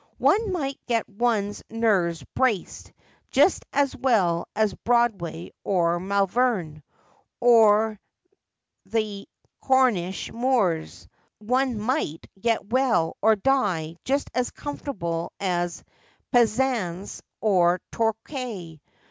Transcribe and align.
One 0.17 0.51
might 0.51 0.79
get 0.87 1.07
one's 1.07 1.61
nerves 1.69 2.23
braced 2.33 2.91
just 3.29 3.63
as 3.71 3.95
well 3.95 4.47
at 4.55 4.83
Broadway 4.83 5.51
or 5.63 5.99
Malvern, 5.99 6.81
or 7.39 7.85
on 7.89 7.97
the 8.87 9.27
Cornish 9.61 10.33
moors; 10.33 11.07
one 11.37 11.77
might 11.77 12.25
get 12.39 12.71
well 12.73 13.15
or 13.21 13.35
die 13.35 13.95
just 14.03 14.27
as 14.33 14.49
comfortably 14.49 15.27
at 15.39 15.83
Penzance 16.31 17.21
or 17.39 17.79
Torquay. 17.91 18.81